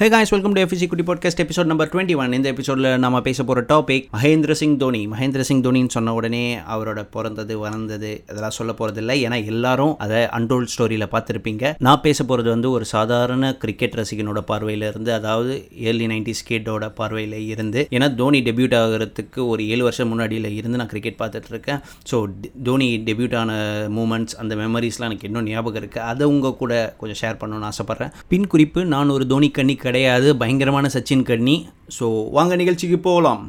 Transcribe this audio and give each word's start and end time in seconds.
Hey 0.00 0.06
guys 0.12 0.32
welcome 0.32 0.54
to 0.56 0.60
FC 0.62 0.86
குட்டி 0.88 1.04
podcast 1.08 1.40
episode 1.42 1.68
number 1.70 1.88
twenty 1.92 2.14
one 2.22 2.34
இந்த 2.36 2.48
எபிசோடில் 2.52 2.88
நம்ம 3.04 3.20
பேச 3.26 3.44
போகிற 3.48 3.60
டாபிக் 3.70 4.08
மகேந்திர 4.16 4.54
சிங் 4.60 4.74
தோனி. 4.82 5.00
மகேந்திர 5.12 5.44
சிங் 5.48 5.62
தோனின்னு 5.66 5.92
சொன்ன 5.94 6.12
உடனே 6.18 6.42
அவரோட 6.74 7.00
பிறந்தது 7.14 7.54
வளர்ந்தது 7.62 8.10
இதெல்லாம் 8.30 8.54
சொல்ல 8.56 8.72
போகிறது 8.80 9.00
இல்லை. 9.02 9.14
ஏன்னா 9.26 9.36
எல்லாரும் 9.52 9.92
அதை 10.06 10.18
அன்டோல்ட் 10.38 10.72
ஸ்டோரியில் 10.72 11.06
பார்த்துருப்பீங்க. 11.14 11.70
நான் 11.86 12.02
பேச 12.06 12.18
போகிறது 12.24 12.50
வந்து 12.54 12.68
ஒரு 12.78 12.88
சாதாரண 12.92 13.52
கிரிக்கெட் 13.62 13.96
ரசிகனோட 14.00 14.42
பார்வையில் 14.50 14.84
இருந்து 14.90 15.12
அதாவது 15.18 15.54
ஏர்லி 15.86 16.08
நைன்டிஸ் 16.12 16.44
கிட்டோட 16.50 16.90
பார்வையில் 17.00 17.38
இருந்து. 17.54 17.82
ஏன்னா 17.98 18.10
தோனி 18.20 18.42
டெபியூட் 18.50 18.76
ஆகிறதுக்கு 18.82 19.40
ஒரு 19.54 19.64
ஏழு 19.72 19.82
வருஷம் 19.88 20.12
முன்னாடியில் 20.14 20.50
இருந்து 20.58 20.82
நான் 20.82 20.92
கிரிக்கெட் 20.92 21.18
பார்த்துட்ருக்கேன் 21.22 21.82
ஸோ 22.12 22.22
தோனி 22.68 22.90
டெபியூட் 23.08 23.38
ஆன 23.44 23.58
மூமெண்ட்ஸ் 24.00 24.38
அந்த 24.44 24.60
மெமரிஸ்லாம் 24.62 25.10
எனக்கு 25.12 25.30
இன்னும் 25.30 25.50
ஞாபகம் 25.54 25.82
இருக்குது 25.82 26.06
அதை 26.12 26.30
உங்கள் 26.34 26.56
கூட 26.62 26.74
கொஞ்சம் 27.00 27.20
ஷேர் 27.24 27.40
பண்ணணும்னு 27.42 27.70
ஆசைப்பட்றேன். 27.72 28.14
பின் 28.34 28.48
குறிப்பு 28.54 28.86
நான் 28.94 29.16
ஒரு 29.18 29.26
தோனி 29.34 29.50
கண்ணிக்கு 29.58 29.84
கிடையாது. 29.86 30.28
பயங்கரமான 30.42 30.90
சச்சின் 30.96 31.28
கண்ணி. 31.30 31.56
ஸோ 31.98 32.06
வாங்க 32.36 32.56
நிகழ்ச்சிக்கு 32.62 33.00
போகலாம். 33.08 33.42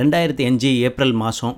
ரெண்டாயிரத்தி 0.00 0.44
அஞ்சு 0.50 0.68
ஏப்ரல் 0.88 1.16
மாதம் 1.22 1.56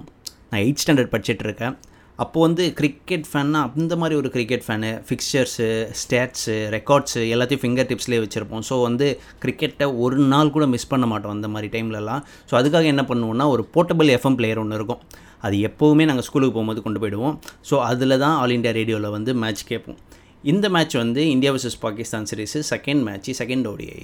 நான் 0.50 0.62
எயிட் 0.66 0.80
ஸ்டாண்டர்ட் 0.84 1.12
படிச்சுட்டு 1.16 1.44
இருக்கேன் 1.48 1.74
அப்போது 2.22 2.44
வந்து 2.46 2.64
கிரிக்கெட் 2.78 3.24
ஃபேன்னா 3.28 3.60
அந்த 3.82 3.94
மாதிரி 4.00 4.14
ஒரு 4.20 4.28
cricket 4.34 4.64
fan 4.66 4.90
fixtures 5.06 5.66
stats 6.00 6.54
records 6.74 7.20
எல்லாத்தையும் 7.34 7.62
ஃபிங்கர் 7.62 7.88
டிப்ஸ்லேயே 7.90 8.20
வச்சுருப்போம். 8.24 8.64
ஸோ 8.68 8.74
வந்து 8.86 9.06
கிரிக்கெட்டை 9.44 9.86
ஒரு 10.04 10.18
நாள் 10.32 10.52
கூட 10.56 10.66
மிஸ் 10.74 10.90
பண்ண 10.92 11.06
மாட்டோம் 11.12 11.34
அந்த 11.36 11.48
மாதிரி 11.54 11.70
டைம்லலாம் 11.74 12.22
ஸோ 12.50 12.56
அதுக்காக 12.60 12.88
என்ன 12.94 13.04
பண்ணுவோம்னா 13.10 13.46
ஒரு 13.54 13.64
போர்ட்டபிள் 13.76 14.12
எஃப்எம் 14.16 14.36
பிளேயர் 14.40 14.60
ஒன்று 14.64 14.78
இருக்கும். 14.80 15.00
அது 15.46 15.56
எப்போவுமே 15.68 16.04
நாங்கள் 16.10 16.26
ஸ்கூலுக்கு 16.28 16.56
போகும்போது 16.56 16.84
கொண்டு 16.86 17.02
போயிடுவோம். 17.04 17.34
ஸோ 17.70 17.74
அதில் 17.90 18.20
தான் 18.24 18.36
ஆல் 18.42 18.54
இண்டியா 18.58 18.74
ரேடியோவில் 18.80 19.14
வந்து 19.16 19.34
மேட்ச் 19.42 19.64
கேட்போம். 19.72 19.98
இந்த 20.52 20.66
மேட்ச் 20.74 20.94
வந்து 21.00 21.20
India 21.34 21.50
versus 21.54 21.76
Pakistan 21.84 22.26
series 22.30 22.56
second 22.70 23.02
match 23.06 23.28
second 23.38 23.66
ODI 23.70 24.00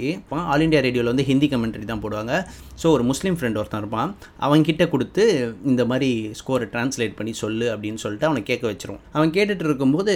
all 0.53 0.63
India 0.67 0.81
ரேடியோவில் 0.87 1.11
வந்து 1.11 1.27
ஹிந்தி 1.31 1.49
கமெண்ட்ரி 1.53 1.85
தான் 1.91 2.01
போடுவாங்க. 2.05 2.35
ஸோ 2.83 2.87
ஒரு 2.97 3.05
முஸ்லீம் 3.09 3.37
ஃப்ரெண்ட் 3.39 3.59
ஒருத்தன் 3.61 3.83
இருப்பான். 3.83 4.11
அவன்கிட்ட 4.47 4.85
கொடுத்து 4.93 5.25
இந்த 5.71 5.85
மாதிரி 5.91 6.09
ஸ்கோரை 6.41 6.67
ட்ரான்ஸ்லேட் 6.75 7.15
பண்ணி 7.19 7.33
சொல்லு 7.43 7.67
அப்படின்னு 7.73 8.03
சொல்லிட்டு 8.05 8.29
அவனை 8.29 8.43
கேட்க 8.51 8.65
வச்சிருவோம் 8.71 9.03
அவன் 9.17 9.35
கேட்டுட்டு 9.37 9.67
இருக்கும்போது 9.69 10.15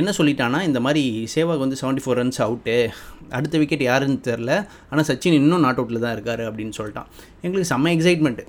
என்ன 0.00 0.14
சொல்லிட்டானா 0.18 0.60
இந்த 0.68 0.82
மாதிரி 0.86 1.02
சேவாக் 1.34 1.64
வந்து 1.64 1.78
செவன்ட்டி 1.82 2.04
ஃபோர் 2.06 2.18
ரன்ஸ் 2.20 2.40
அவுட்டு 2.46 2.76
அடுத்த 3.38 3.54
விக்கெட் 3.62 3.84
யாருன்னு 3.90 4.18
தெரில 4.30 4.52
ஆனால் 4.90 5.08
சச்சின் 5.10 5.38
இன்னும் 5.40 5.64
நாட் 5.66 5.80
அவுட்டில் 5.82 6.04
தான் 6.06 6.16
இருக்காரு 6.16 6.44
அப்படின்னு 6.50 6.76
சொல்லிட்டான். 6.80 7.10
எங்களுக்கு 7.46 7.70
செம்ம 7.72 7.90
எக்ஸைட்மெண்ட் 7.96 8.40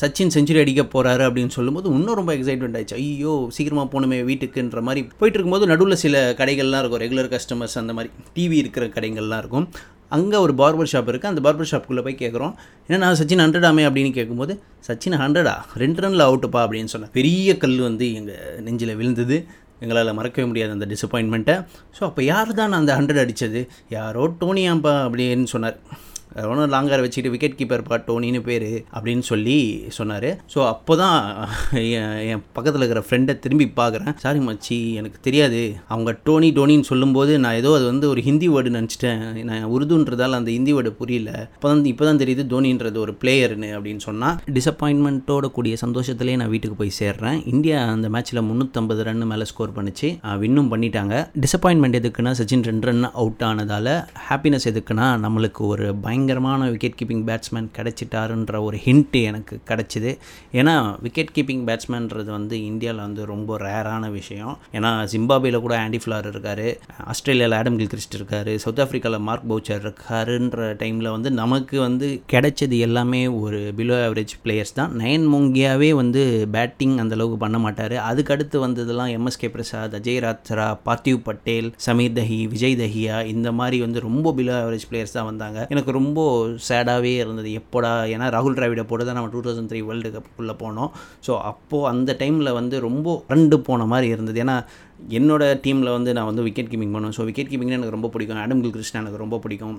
சச்சின் 0.00 0.34
செஞ்சுரி 0.38 0.62
அடிக்க 0.64 0.82
போகிறாரு 0.96 1.22
அப்படின்னு 1.28 1.54
சொல்லும்போது 1.58 1.86
இன்னும் 1.98 2.18
ரொம்ப 2.22 2.32
எக்ஸைட்மெண்ட் 2.38 2.76
ஆயிடுச்சு. 2.78 2.98
ஐயோ 3.04 3.34
சீக்கிரமாக 3.56 3.86
போகணுமே 3.92 4.20
வீட்டுக்குன்ற 4.32 4.80
மாதிரி 4.88 5.02
போயிட்டு 5.20 5.38
இருக்கும்போது 5.38 5.70
நடுவில் 5.74 6.00
சில 6.04 6.12
கடைகள்லாம் 6.40 6.82
இருக்கும். 6.82 7.02
ரெகுலர் 7.04 7.32
கஸ்டமர்ஸ் 7.34 7.76
அந்த 7.82 7.94
மாதிரி 7.98 8.12
டிவி 8.36 8.56
இருக்கிற 8.62 8.86
கடைகள்லாம் 8.96 9.42
இருக்கும். 9.44 9.66
அங்கே 10.16 10.38
ஒரு 10.44 10.52
பார்பர் 10.60 10.90
ஷாப் 10.92 11.08
இருக்குது 11.10 11.32
அந்த 11.32 11.40
பார்பர் 11.44 11.68
ஷாப்புக்குள்ளே 11.70 12.02
போய் 12.06 12.20
கேட்குறோம் 12.22 12.54
ஏன்னா 12.88 12.98
நான் 13.04 13.18
சச்சின் 13.20 13.42
ஹண்ட்ரடாமே 13.44 13.84
அப்படின்னு 13.88 14.10
கேட்கும்போது 14.18 14.54
சச்சின் 14.88 15.16
ஹண்ட்ரடா 15.22 15.54
ரெண்டு 15.82 16.02
ரனில் 16.04 16.24
அவுட்டுப்பா 16.28 16.60
அப்படின்னு 16.66 16.92
சொன்னேன் 16.94 17.12
பெரிய 17.18 17.56
கல் 17.62 17.76
வந்து 17.88 18.06
எங்கள் 18.20 18.62
நெஞ்சில் 18.66 18.96
விழுந்தது. 19.00 19.38
எங்களால் 19.84 20.16
மறக்கவே 20.18 20.46
முடியாது 20.50 20.72
அந்த 20.76 20.86
டிசப்பாயின்மெண்ட்டை 20.92 21.56
ஸோ 21.96 22.02
அப்போ 22.08 22.20
யார் 22.32 22.50
தான் 22.60 22.78
அந்த 22.80 22.90
ஹண்ட்ரட் 22.98 23.22
அடித்தது 23.22 23.62
யாரோ 23.96 24.24
டோனியாம்பா 24.42 24.92
அப்படின்னு 25.06 25.48
சொன்னார். 25.54 25.78
ஒன்றும் 26.50 26.72
லாங்கர் 26.74 27.02
வச்சுக்கிட்டு 27.04 27.32
விக்கெட் 27.34 27.56
கீப்பர் 27.58 27.84
பா 27.88 27.96
டோனின்னு 28.06 28.40
பேர் 28.48 28.68
அப்படின்னு 28.96 29.24
சொல்லி 29.30 29.56
சொன்னார். 29.98 30.28
ஸோ 30.52 30.58
அப்போ 30.72 30.92
தான் 31.02 31.18
என் 32.30 32.42
பக்கத்தில் 32.56 32.82
இருக்கிற 32.82 33.02
ஃப்ரெண்டை 33.06 33.34
திரும்பி 33.44 33.66
பார்க்குறேன் 33.80 34.16
சாரி 34.24 34.40
மச்சி 34.48 34.78
எனக்கு 35.00 35.18
தெரியாது. 35.26 35.60
அவங்க 35.94 36.10
டோனி 36.28 36.50
டோனின்னு 36.58 36.88
சொல்லும்போது 36.92 37.32
நான் 37.44 37.58
ஏதோ 37.60 37.72
அது 37.78 37.86
வந்து 37.92 38.06
ஒரு 38.12 38.22
ஹிந்தி 38.28 38.48
வேர்டு 38.54 38.72
நினச்சிட்டேன். 38.78 39.22
நான் 39.50 39.68
உருதுன்றதால் 39.74 40.38
அந்த 40.38 40.50
ஹிந்தி 40.56 40.74
வேர்டு 40.78 40.92
புரியல. 41.00 41.30
இப்போ 41.56 41.68
தான் 41.72 41.84
இப்போ 41.92 42.06
தான் 42.08 42.20
தெரியுது 42.22 42.44
தோனின்றது 42.54 42.98
ஒரு 43.04 43.14
பிளேயர்னு 43.22 43.70
அப்படின்னு 43.76 44.04
சொன்னால் 44.08 44.38
டிசப்பாயின்மெண்ட்டோட 44.58 45.46
கூடிய 45.58 45.76
சந்தோஷத்துலேயே 45.84 46.38
நான் 46.42 46.52
வீட்டுக்கு 46.54 46.78
போய் 46.82 46.96
சேர்றேன். 47.00 47.38
இந்தியா 47.54 47.78
அந்த 47.94 48.08
மேட்ச்சில் 48.16 48.44
முந்நூற்றம்பது 48.50 49.04
ரன் 49.08 49.26
மேலே 49.32 49.46
ஸ்கோர் 49.52 49.76
பண்ணிச்சு. 49.78 50.10
வின்னும் 50.42 50.70
பண்ணிட்டாங்க. 50.74 51.14
டிசப்பாயின்மெண்ட் 51.44 51.98
எதுக்குன்னா 52.00 52.34
சச்சின் 52.40 52.66
ரெண்டு 52.70 52.86
ரன் 52.88 53.06
அவுட் 53.22 53.44
ஆனதால் 53.50 53.92
ஹாப்பினஸ் 54.28 54.68
எதுக்குன்னா 54.72 55.08
நம்மளுக்கு 55.24 55.62
ஒரு 55.74 55.86
பயங்கரமான 56.24 56.68
விக்கெட் 56.74 56.96
கீப்பிங் 56.98 57.24
பேட்ஸ்மேன் 57.28 57.66
கிடச்சிட்டாருன்ற 57.76 58.58
ஒரு 58.66 58.76
ஹிண்ட்டு 58.84 59.20
எனக்கு 59.30 59.54
கிடச்சிது. 59.70 60.10
ஏன்னா 60.60 60.74
விக்கெட் 61.04 61.32
கீப்பிங் 61.36 61.64
பேட்ஸ்மேன்றது 61.68 62.30
வந்து 62.36 62.56
இந்தியாவில் 62.68 63.02
வந்து 63.04 63.22
ரொம்ப 63.32 63.58
ரேரான 63.64 64.08
விஷயம். 64.18 64.54
ஏன்னா 64.76 64.90
ஜிம்பாபேயில் 65.12 65.58
கூட 65.64 65.74
ஆண்டி 65.80 65.98
ஃபிளார் 66.02 66.28
இருக்கார் 66.30 66.62
ஆஸ்திரேலியாவில் 67.12 67.56
ஆடம் 67.58 67.76
கில்கிறிஸ்ட் 67.80 68.16
இருக்கார் 68.18 68.50
சவுத் 68.64 68.80
ஆஃப்ரிக்காவில் 68.84 69.24
மார்க் 69.28 69.48
பவுச்சர் 69.50 69.84
இருக்காருன்ற 69.86 70.70
டைமில் 70.82 71.10
வந்து 71.16 71.32
நமக்கு 71.40 71.76
வந்து 71.86 72.08
கிடைச்சது 72.32 72.78
எல்லாமே 72.86 73.22
ஒரு 73.42 73.60
பிலோ 73.80 73.98
ஆவரேஜ் 74.06 74.34
பிளேயர்ஸ் 74.46 74.76
தான். 74.80 74.94
நயன் 75.02 75.28
மோங்கியாவே 75.34 75.90
வந்து 76.00 76.24
பேட்டிங் 76.56 76.96
அந்தளவுக்கு 77.04 77.38
பண்ண 77.44 77.60
மாட்டார். 77.66 77.96
அதுக்கடுத்து 78.10 78.64
வந்ததெல்லாம் 78.66 79.12
எம்எஸ்கே 79.18 79.52
பிரசாத் 79.56 79.98
அஜய் 80.00 80.22
ராத்ரா 80.26 80.68
பார்த்திவ் 80.88 81.20
பட்டேல் 81.28 81.70
சமீர் 81.88 82.16
தஹி 82.20 82.40
விஜய் 82.56 82.80
தஹியா 82.84 83.18
இந்த 83.34 83.48
மாதிரி 83.60 83.78
வந்து 83.86 84.06
ரொம்ப 84.08 84.34
பிலோ 84.40 84.56
ஆவரேஜ் 84.62 84.88
பிளேயர்ஸ் 84.90 85.16
தான் 85.18 85.30
வந்தாங்க. 85.30 85.60
எனக்கு 85.72 85.90
ரொம்ப 85.98 86.13
ரொம்ப 86.14 86.32
சேடாகவே 86.66 87.12
இருந்தது. 87.22 87.48
எப்போடா 87.60 87.90
ஏன்னா 88.14 88.26
ராகுல் 88.34 88.56
டிராவிடை 88.56 88.82
போட்டு 88.90 89.04
தான் 89.06 89.16
நம்ம 89.18 89.30
டூ 89.32 89.40
தௌசண்ட் 89.46 89.70
த்ரீ 89.70 89.80
வேர்ல்டு 89.88 90.10
கப்புக்குள்ளே 90.16 90.54
போனோம். 90.60 90.90
ஸோ 91.26 91.32
அப்போது 91.50 91.88
அந்த 91.92 92.10
டைமில் 92.20 92.56
வந்து 92.58 92.76
ரொம்ப 92.86 93.14
ரெண்டு 93.34 93.56
போன 93.68 93.86
மாதிரி 93.92 94.08
இருந்தது. 94.14 94.38
ஏன்னா 94.44 94.56
என்னோடய 95.18 95.60
டீமில் 95.66 95.94
வந்து 95.96 96.10
நான் 96.16 96.30
வந்து 96.30 96.44
விக்கெட் 96.48 96.72
கீப்பிங் 96.72 96.94
பண்ணுவேன். 96.96 97.16
ஸோ 97.18 97.24
விக்கெட் 97.28 97.52
கீப்பிங்னு 97.52 97.78
எனக்கு 97.78 97.96
ரொம்ப 97.98 98.10
பிடிக்கும். 98.14 98.42
ஆடம் 98.42 98.62
கில்கிறிஸ்ட் 98.64 99.00
எனக்கு 99.00 99.22
ரொம்ப 99.24 99.38
பிடிக்கும். 99.44 99.78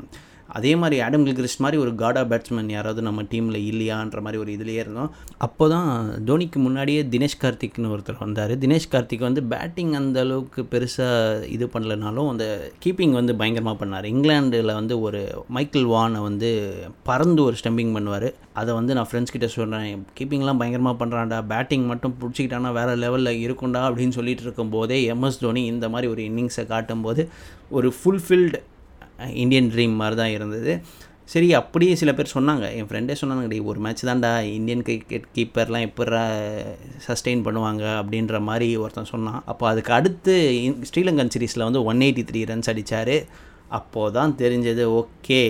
அதே 0.58 0.72
மாதிரி 0.80 0.96
ஆடம் 1.04 1.24
கில்கிறிஸ்ட் 1.26 1.62
மாதிரி 1.64 1.78
ஒரு 1.84 1.92
காடா 2.02 2.22
பேட்ஸ்மேன் 2.32 2.70
யாராவது 2.74 3.02
நம்ம 3.08 3.22
டீமில் 3.32 3.60
இல்லையான்ற 3.70 4.20
மாதிரி 4.26 4.42
ஒரு 4.42 4.50
இதுலேயே 4.56 4.82
இருந்தோம். 4.84 5.10
அப்போ 5.46 5.66
தான் 5.74 5.90
தோனிக்கு 6.28 6.60
முன்னாடியே 6.66 7.02
தினேஷ் 7.14 7.38
கார்த்திக்னு 7.44 7.92
ஒருத்தர் 7.94 8.20
வந்தார். 8.26 8.54
தினேஷ் 8.64 8.90
கார்த்திக் 8.94 9.26
வந்து 9.28 9.44
பேட்டிங் 9.54 9.94
அந்த 10.00 10.20
அளவுக்கு 10.26 10.64
பெருசாக 10.74 11.48
இது 11.56 11.68
பண்ணலனாலும் 11.76 12.30
அந்த 12.34 12.46
கீப்பிங் 12.86 13.16
வந்து 13.20 13.36
பயங்கரமாக 13.40 13.78
பண்ணார். 13.82 14.08
இங்கிலாண்டில் 14.14 14.74
வந்து 14.80 14.98
ஒரு 15.08 15.22
மைக்கேல் 15.58 15.90
வானை 15.94 16.22
வந்து 16.30 16.52
பறந்து 17.10 17.42
ஒரு 17.48 17.58
ஸ்டம்பிங் 17.62 17.96
பண்ணுவார். 17.98 18.28
அதை 18.62 18.72
வந்து 18.80 18.94
நான் 19.00 19.10
ஃப்ரெண்ட்ஸ் 19.10 19.36
கிட்ட 19.38 19.50
சொல்கிறேன் 19.56 20.06
கீப்பிங்லாம் 20.20 20.62
பயங்கரமாக 20.62 20.98
பண்ணுறான்டா 21.02 21.40
பேட்டிங் 21.54 21.90
மட்டும் 21.94 22.16
பிடிச்சிக்கிட்டானா 22.22 22.72
வேறு 22.80 22.94
லெவலில் 23.06 23.42
இருக்கும்டா 23.48 23.84
அப்படின்னு 23.90 24.18
சொல்லிட்டு 24.20 24.46
இருக்கும்போதே 24.48 25.00
எம்எஸ் 25.14 25.42
தோனி 25.44 25.64
இந்த 25.74 25.86
மாதிரி 25.94 26.08
ஒரு 26.14 26.22
இன்னிங்ஸை 26.30 26.66
காட்டும்போது 26.74 27.24
ஒரு 27.78 27.90
ஃபுல்ஃபில்டு 27.98 28.60
இந்தியன் 29.44 29.70
ட்ரீம் 29.74 29.94
மாதிரி 30.00 30.16
தான் 30.22 30.34
இருந்தது. 30.38 30.74
சரி 31.34 31.48
அப்படியே 31.60 31.94
சில 32.00 32.12
பேர் 32.18 32.34
சொன்னாங்க. 32.34 32.66
என் 32.78 32.88
ஃப்ரெண்டே 32.90 33.16
சொன்னாங்க 33.22 33.46
டே 33.52 33.60
ஒரு 33.72 33.80
மேட்ச் 33.86 34.04
தான்டா. 34.10 34.32
இந்தியன் 34.58 34.84
கிரிக்கெட் 34.88 35.26
கீப்பர்லாம் 35.36 35.86
எப்படா 35.90 36.24
சஸ்டெயின் 37.06 37.46
பண்ணுவாங்க? 37.46 37.84
அப்படின்ற 38.02 38.40
மாதிரி 38.50 38.68
ஒருத்தன் 38.84 39.12
சொன்னான். 39.14 39.40
அப்போ 39.52 39.66
அதுக்கு 39.72 39.92
அடுத்து 39.98 40.36
ஸ்ரீலங்கன் 40.90 41.32
சீரீஸில் 41.36 41.68
வந்து 41.68 41.82
ஒன் 41.92 42.04
எயிட்டி 42.08 42.26
த்ரீ 42.32 42.42
ரன்ஸ் 42.52 42.72
அடித்தார் 42.74 43.16
அப்போது 43.80 44.16
தான் 44.18 44.36
தெரிஞ்சது 44.44 44.84
okay 45.02 45.42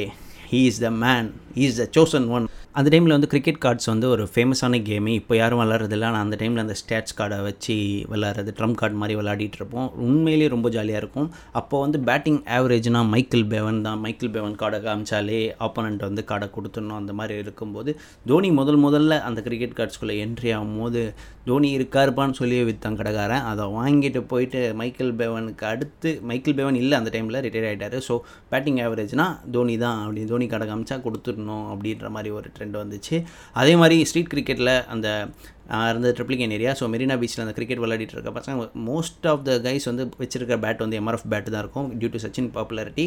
he 0.51 0.61
is 0.69 0.81
the 0.85 0.91
man 1.03 1.27
he 1.57 1.65
is 1.71 1.81
the 1.81 1.88
chosen 1.97 2.27
one 2.35 2.45
அந்த 2.80 2.90
டைமில் 2.94 3.13
வந்து 3.16 3.28
கிரிக்கெட் 3.31 3.59
கார்ட்ஸ் 3.63 3.90
வந்து 3.91 4.08
ஒரு 4.13 4.24
ஃபேமஸான 4.31 4.80
கேமு 4.88 5.12
இப்போ 5.19 5.34
யாரும் 5.40 5.59
விளாட்றதில்ல 5.62 6.08
ஆனால் 6.08 6.24
அந்த 6.25 6.36
டைமில் 6.40 6.62
அந்த 6.63 6.75
ஸ்டேட்ஸ் 6.80 7.16
கார்டை 7.19 7.38
வச்சு 7.46 7.75
விளாட்றது 8.12 8.52
ட்ரம் 8.58 8.74
கார்டு 8.80 8.97
மாதிரி 9.02 9.16
விளாடிட்டு 9.19 9.58
இருப்போம். 9.59 9.88
உண்மையிலேயே 10.06 10.50
ரொம்ப 10.53 10.69
ஜாலியாக 10.75 11.02
இருக்கும். 11.02 11.28
அப்போ 11.59 11.75
வந்து 11.84 12.00
பேட்டிங் 12.09 12.40
ஆவரேஜ்னால் 12.56 13.08
மைக்கேல் 13.13 13.47
பேவன் 13.53 13.80
தான். 13.86 14.00
மைக்கேல் 14.06 14.34
பேவன் 14.34 14.58
கார்டை 14.63 14.80
காமிச்சாலே 14.88 15.40
ஆப்போனண்ட் 15.68 16.03
வந்து 16.08 16.25
கார்டை 16.31 16.50
கொடுத்துடணும் 16.58 17.00
அந்த 17.02 17.16
மாதிரி 17.19 17.38
இருக்கும்போது 17.44 17.94
தோனி 18.31 18.50
முதல் 18.59 18.80
முதல்ல 18.86 19.19
அந்த 19.30 19.42
கிரிக்கெட் 19.47 19.78
கார்ட்ஸ்குள்ளே 19.80 20.18
என்ட்ரி 20.25 20.52
ஆகும்போது 20.57 21.03
தோனி 21.47 21.72
இருக்காருப்பான்னு 21.78 22.38
சொல்லி 22.42 22.59
வித்தான் 22.72 23.00
கடைக்காரன். 23.00 23.47
அதை 23.53 23.69
வாங்கிட்டு 23.78 24.24
போயிட்டு 24.34 24.59
மைக்கேல் 24.81 25.16
பேவனுக்கு 25.24 25.68
அடுத்து 25.72 26.12
மைக்கேல் 26.31 26.59
பேவன் 26.59 26.81
இல்லை 26.84 26.97
அந்த 27.00 27.12
டைமில் 27.16 27.42
ரிட்டையர் 27.47 27.69
ஆகிட்டார் 27.72 27.97
ஸோ 28.09 28.18
பேட்டிங் 28.52 28.84
ஆவரேஜ்னால் 28.88 29.34
தோனி 29.56 29.78
தான். 29.88 29.97
அப்படி 30.03 30.28
தோனி 30.34 30.48
கடை 30.56 30.68
காமிச்சா 30.74 31.00
கொடுத்துடணும் 31.07 31.66
அப்படின்ற 31.74 32.07
மாதிரி 32.18 32.31
ஒரு 32.38 32.48
ட்ரெண்ட் 32.56 32.63
வந்துச்சு. 32.73 33.17
அதே 33.53 33.75
மாதிரி 33.75 33.97
ஸ்ட்ரீட் 34.09 34.31
கிரிக்கெட்டில் 34.33 34.73
அந்த 34.95 35.07
இருந்த 35.89 36.09
ட்ரிப்ளிகேன் 36.17 36.53
ஏரியா 36.57 36.71
ஸோ 36.79 36.88
மெரினா 36.94 37.15
பீச்சில் 37.21 37.44
அந்த 37.44 37.53
கிரிக்கெட் 37.57 37.81
விளையாடிட்டு 37.83 38.15
இருக்க 38.15 38.31
பசங்க 38.31 38.67
மோஸ்ட் 38.89 39.25
ஆஃப் 39.27 39.45
த 39.47 39.53
கைஸ் 39.67 39.88
வந்து 39.91 40.06
வச்சிருக்க 40.19 40.57
பேட் 40.65 40.83
வந்து 40.85 41.00
எம்ஆர்எஃப் 41.01 41.29
பேட் 41.33 41.50
தான் 41.50 41.63
இருக்கும் 41.63 41.88
due 42.00 42.09
to 42.09 42.21
Sachin 42.25 42.51
popularity 42.57 43.06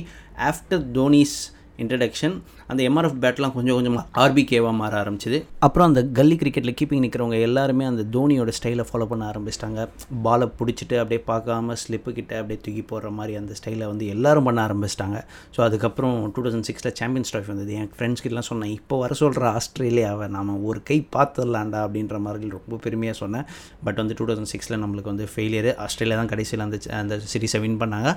after 0.50 0.82
Dhoni's 0.92 1.36
introduction 1.82 2.34
அந்த 2.70 2.80
எம்ஆர்எஃப் 2.88 3.18
பேட்லாம் 3.24 3.54
கொஞ்சம் 3.56 3.76
கொஞ்சமாக 3.78 4.04
ஆர்பிகேவாக 4.22 4.74
மாற 4.80 4.92
ஆரம்பிச்சிது. 5.02 5.38
அப்புறம் 5.66 5.88
அந்த 5.90 6.00
கல்லி 6.18 6.36
கிரிக்கெட்டில் 6.40 6.76
கீப்பிங் 6.78 7.02
நிற்கிறவங்க 7.04 7.38
எல்லாருமே 7.48 7.84
அந்த 7.90 8.02
தோனியோட 8.16 8.52
ஸ்டைலை 8.58 8.84
ஃபாலோ 8.88 9.06
பண்ண 9.12 9.24
ஆரம்பிச்சிட்டாங்க. 9.32 9.80
பாலை 10.26 10.48
பிடிச்சிட்டு 10.58 10.96
அப்படியே 11.02 11.20
பார்க்காம 11.30 11.76
ஸ்லிப்பு 11.82 12.12
கிட்ட 12.18 12.32
அப்படியே 12.40 12.60
தூக்கி 12.66 12.84
போடுற 12.90 13.10
மாதிரி 13.18 13.36
அந்த 13.40 13.54
ஸ்டைலை 13.60 13.86
வந்து 13.92 14.06
எல்லாரும் 14.14 14.48
பண்ண 14.48 14.60
ஆரம்பிச்சிட்டாங்க. 14.68 15.20
ஸோ 15.56 15.62
அதுக்கப்புறம் 15.68 16.16
டூ 16.36 16.42
தௌசண்ட் 16.46 16.68
சிக்ஸில் 16.70 16.92
சாம்பியன்ஸ் 17.00 17.32
ட்ராஃபி 17.32 17.52
வந்தது. 17.54 17.72
என் 17.80 17.90
ஃப்ரெண்ட்ஸ் 17.96 18.24
கிட்டலாம் 18.24 18.48
சொன்னேன் 18.50 18.74
இப்போ 18.78 18.98
வர 19.04 19.14
சொல்கிற 19.22 19.46
ஆஸ்திரேலியாவை 19.60 20.28
நாம் 20.36 20.52
ஒரு 20.70 20.82
கை 20.90 20.98
பார்த்துடலாண்டா 21.16 21.80
அப்படின்ற 21.86 22.18
மாதிரி 22.26 22.52
ரொம்ப 22.58 22.80
பெருமையாக 22.86 23.18
சொன்னேன். 23.22 23.46
பட் 23.86 24.00
வந்து 24.02 24.16
டூ 24.20 24.26
தௌசண்ட் 24.30 24.52
சிக்ஸில் 24.54 24.80
நம்மளுக்கு 24.84 25.12
வந்து 25.12 25.28
ஃபெயிலியர் 25.34 25.70
ஆஸ்திரேலியா 25.86 26.18
தான் 26.22 26.32
கடைசியில் 26.34 26.66
அந்த 26.68 26.78
அந்த 27.02 27.16
சீரீஸை 27.32 27.60
வின் 27.64 27.80
பண்ணாங்க. 27.82 28.10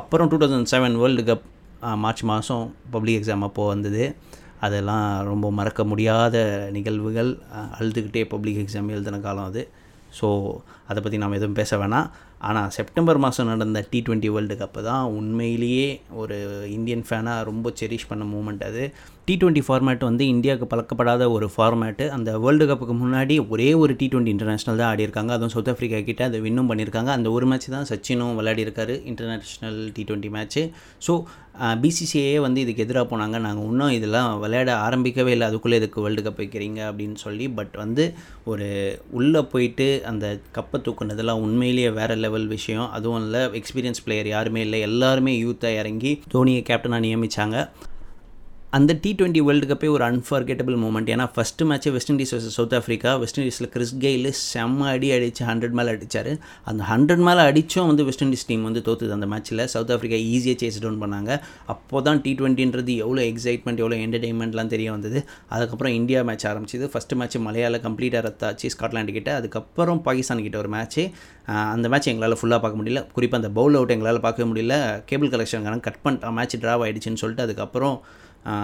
அப்புறம் 0.00 0.30
two 0.32 0.38
thousand 0.44 0.72
seven 0.76 0.96
world 1.02 1.24
cup 1.30 1.46
March 2.04 2.22
மாதம் 2.22 2.74
பப்ளிக் 2.90 3.18
எக்ஸாம் 3.20 3.46
அப்போது 3.48 3.72
வந்தது. 3.74 4.04
அதெல்லாம் 4.60 5.24
ரொம்ப 5.24 5.46
மறக்க 5.50 5.84
முடியாத 5.84 6.36
நிகழ்வுகள். 6.72 7.30
அழுதுகிட்டே 7.78 8.22
பப்ளிக் 8.34 8.60
எக்ஸாம் 8.62 8.92
எழுதின 8.94 9.18
காலம் 9.18 9.44
அது. 9.44 9.62
ஸோ 10.20 10.28
அதை 10.88 11.02
பற்றி 11.02 11.18
நாம் 11.18 11.36
எதுவும் 11.38 11.58
பேச 11.60 11.76
வேணாம். 11.76 12.08
ஆனால் 12.48 12.72
செப்டம்பர் 12.76 13.22
மாதம் 13.24 13.50
நடந்த 13.50 13.78
டி 13.90 13.98
டுவெண்ட்டி 14.06 14.30
வேர்ல்டு 14.34 14.56
கப்பு 14.62 14.80
தான் 14.88 15.04
உண்மையிலேயே 15.18 15.86
ஒரு 16.22 16.36
இந்தியன் 16.76 17.04
ஃபேனாக 17.08 17.46
ரொம்ப 17.50 17.72
செரிஷ் 17.80 18.08
பண்ண 18.10 18.24
மூமெண்ட் 18.32 18.64
அது. 18.68 18.82
டி 19.28 19.34
ட்வெண்ட்டி 19.42 19.62
ஃபார்மேட் 19.66 20.02
வந்து 20.08 20.24
இந்தியாவுக்கு 20.32 20.66
பழக்கப்படாத 20.72 21.24
ஒரு 21.36 21.46
ஃபார்மேட்டு 21.54 22.04
அந்த 22.16 22.30
வேர்ல்டு 22.44 22.66
கப்புக்கு 22.70 22.94
முன்னாடி 23.00 23.36
ஒரே 23.52 23.68
ஒரு 23.82 23.92
டி 24.00 24.06
ட்வெண்ட்டி 24.12 24.34
இன்டர்நேஷனல் 24.34 24.80
தான் 24.80 24.90
ஆடியிருக்காங்க. 24.92 25.30
அதுவும் 25.36 25.54
சவுத் 25.54 25.70
ஆஃப்ரிக்கா 25.72 26.00
கிட்ட 26.10 26.22
அதை 26.28 26.40
வின்னும் 26.44 26.68
பண்ணியிருக்காங்க. 26.70 27.10
அந்த 27.18 27.30
ஒரு 27.36 27.46
மேட்ச் 27.52 27.66
தான் 27.76 27.88
சச்சினும் 27.90 28.36
விளையாடியிருக்காரு 28.40 28.96
international 29.12 29.80
T 29.96 30.04
twenty 30.10 30.30
match 30.36 30.64
so 31.08 31.14
பிசிசிஐயே 31.82 32.38
வந்து 32.44 32.60
இதுக்கு 32.64 32.84
எதிராக 32.84 33.06
போனாங்க. 33.10 33.36
நாங்கள் 33.46 33.66
இன்னும் 33.70 33.94
இதெல்லாம் 33.98 34.30
விளையாட 34.42 34.70
ஆரம்பிக்கவே 34.86 35.30
இல்லை. 35.34 35.46
அதுக்குள்ளே 35.50 35.78
இதுக்கு 35.80 36.02
வேர்ல்டு 36.04 36.24
கப் 36.26 36.40
வைக்கிறீங்க 36.42 36.80
அப்படின்னு 36.88 37.18
சொல்லி 37.26 37.46
பட் 37.58 37.74
வந்து 37.84 38.04
ஒரு 38.52 38.66
உள்ளே 39.18 39.42
போயிட்டு 39.52 39.86
அந்த 40.10 40.26
கப்பை 40.56 40.78
தூக்குனதெல்லாம் 40.86 41.42
உண்மையிலேயே 41.46 41.90
வேறு 42.00 42.16
லெவல் 42.26 42.46
விஷயம். 42.56 42.86
அதுவும் 42.98 43.20
இல்லை 43.24 43.42
எக்ஸ்பீரியன்ஸ் 43.60 44.04
பிளேயர் 44.06 44.32
யாருமே 44.36 44.62
இல்லை. 44.68 44.80
எல்லாருமே 44.90 45.34
யூத்தாக 45.44 45.82
இறங்கி 45.82 46.14
தோனியை 46.36 46.62
கேப்டனாக 46.70 47.06
நியமித்தாங்க 47.08 47.58
அந்த 48.76 48.92
டி 49.02 49.10
டுவெண்ட்டி 49.18 49.40
வேர்ல்டு 49.46 49.66
கப்பே 49.68 49.88
ஒரு 49.96 50.04
அன்ஃபர்கெட்டபிள் 50.08 50.76
மூமெண்ட் 50.82 51.10
ஏன்னா 51.12 51.26
first 51.34 51.66
மேட்ச்சே 51.68 51.90
West 51.94 52.10
Indies 52.12 52.32
vs 52.34 52.48
South 52.56 52.74
Africa 52.78 53.10
West 53.22 53.38
இண்டீஸில் 53.40 53.68
Chris 53.74 53.92
Gayle 54.04 54.28
செம்ம 54.38 54.88
அடி 54.94 55.08
அடித்து 55.16 55.42
ஹண்ட்ரட் 55.50 55.76
மேலே 55.78 55.90
அடித்தார் 55.94 56.30
அந்த 56.70 56.82
ஹண்ட்ரட் 56.90 57.22
மேலே 57.28 57.42
அடித்தும் 57.50 57.88
வந்து 57.90 58.04
வெஸ்ட் 58.08 58.24
இண்டீஸ் 58.26 58.44
டீம் 58.48 58.64
வந்து 58.68 58.80
தோத்துது 58.88 59.14
அந்த 59.16 59.28
மேட்ச்சில் 59.32 59.62
சவுத் 59.74 59.92
ஆஃப்ரிக்கா 59.96 60.18
ஈஸியாக 60.32 60.58
சேஸ் 60.62 60.80
டவுன் 60.84 60.98
பண்ணாங்க. 61.04 61.30
அப்போ 61.74 62.02
தான் 62.08 62.20
டி 62.24 62.32
டுவெண்ட்டின்றது 62.40 62.96
எவ்வளோ 63.04 63.24
எக்ஸைட்மெண்ட் 63.30 63.82
எவ்வளோ 63.84 63.98
என்டர்டெயின்மெண்ட்லாம் 64.06 64.72
தெரிய 64.74 64.90
வந்தது. 64.96 65.20
அதுக்கப்புறம் 65.54 65.96
இந்தியா 66.00 66.22
மேட்ச் 66.30 66.46
ஆரம்பிச்சது. 66.52 66.88
ஃபஸ்ட்டு 66.94 67.18
மேட்ச் 67.22 67.38
மலையாள 67.46 67.80
கம்ப்ளீட்டாக 67.86 68.24
ரத்தாச்சு 68.28 68.74
ஸ்காட்லாண்டு 68.76 69.16
கிட்ட. 69.18 69.32
அதுக்கப்புறம் 69.40 70.02
பாகிஸ்தான் 70.08 70.44
கிட்ட 70.48 70.58
ஒரு 70.64 70.72
மேட்ச்சு 70.76 71.04
அந்த 71.46 71.88
மேட்ச் 71.88 72.08
எங்களால் 72.12 72.38
ஃபுல்லாக 72.40 72.60
பார்க்க 72.60 72.82
முடியல. 72.82 73.00
குறிப்பாக 73.12 73.42
அந்த 73.42 73.54
பவுல் 73.58 73.74
அவுட் 73.74 73.90
எங்களால் 73.90 74.20
பார்க்க 74.20 74.44
முடியல. 74.44 75.04
கேபிள் 75.04 75.28
கலெக்ஷன் 75.28 75.80
கட் 75.80 76.00
பண்ணிட்டா 76.04 76.32
மேட்ச் 76.32 76.56
ட்ராவ் 76.56 76.84
ஆகிடுச்சின்னு 76.86 77.20
சொல்லிட்டு 77.22 77.42
அதுக்கப்புறம் 77.42 78.02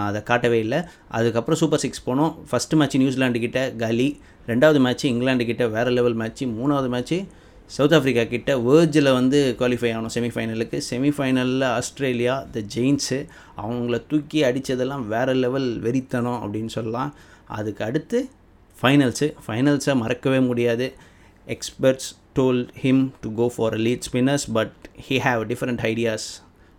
அதை 0.07 0.23
காட்டவே 0.23 0.59
இல்லை. 0.59 0.79
அதுக்கப்புறம் 1.09 1.59
சூப்பர் 1.59 1.79
சிக்ஸ் 1.79 2.03
போனோம். 2.09 2.33
ஃபஸ்ட்டு 2.51 2.75
மேட்ச் 2.75 2.97
நியூசிலாண்டுக்கிட்ட 2.97 3.61
கிட்ட 3.77 4.11
ரெண்டாவது 4.47 4.79
மேட்ச் 4.79 5.05
இங்கிலாந்து 5.05 5.45
கிட்ட 5.45 5.67
வேறு 5.67 5.91
லெவல் 5.91 6.17
மேட்ச்சு 6.17 6.45
மூணாவது 6.59 6.89
மேட்ச்சு 6.93 7.27
சவுத் 7.65 7.91
ஆஃப்ரிக்கா 7.91 8.27
கிட்ட 8.27 8.55
வேர்ஜில் 8.55 9.13
வந்து 9.13 9.55
குவாலிஃபை 9.59 9.89
ஆகணும் 9.95 10.13
செமிஃபைனலுக்கு 10.15 10.81
செமிஃபைனலில் 10.89 11.63
ஆஸ்திரேலியா 11.63 12.45
த 12.51 12.61
ஜெயின்ஸு 12.75 13.25
அவங்கள 13.57 14.03
தூக்கி 14.07 14.43
அடித்ததெல்லாம் 14.43 15.07
வேறு 15.07 15.33
லெவல் 15.33 15.81
வெறித்தனம் 15.81 16.41
அப்படின்னு 16.43 16.73
சொல்லலாம். 16.77 17.13
அதுக்கு 17.47 17.85
அடுத்து 17.85 18.29
ஃபைனல்ஸு 18.81 19.33
ஃபைனல்ஸை 19.47 19.95
மறக்கவே 19.95 20.39
முடியாது. 20.39 20.93
Experts 21.47 22.09
told 22.37 22.61
him 22.83 23.03
to 23.23 23.31
go 23.41 23.45
for 23.55 23.75
a 23.79 23.81
lead 23.87 24.07
spinners 24.09 24.47
but 24.57 24.77
he 25.07 25.17
have 25.27 25.43
different 25.51 25.83
ideas 25.91 26.27